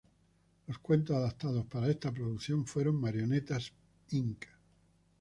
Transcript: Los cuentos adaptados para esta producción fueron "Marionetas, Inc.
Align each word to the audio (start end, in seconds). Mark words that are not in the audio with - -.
Los 0.65 0.79
cuentos 0.79 1.15
adaptados 1.15 1.63
para 1.67 1.87
esta 1.87 2.11
producción 2.11 2.65
fueron 2.65 2.95
"Marionetas, 2.99 3.71
Inc. 4.09 4.47